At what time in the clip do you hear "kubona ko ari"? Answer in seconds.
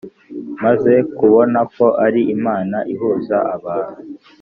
1.17-2.21